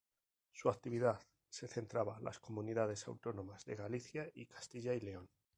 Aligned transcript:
Su 0.51 0.69
actividad 0.71 1.19
se 1.51 1.67
centraba 1.67 2.19
las 2.21 2.39
Comunidades 2.39 3.07
Autónomas 3.07 3.65
de 3.65 3.75
Galicia 3.75 4.31
y 4.33 4.47
Castilla 4.47 4.95
y 4.95 4.99
León. 4.99 5.29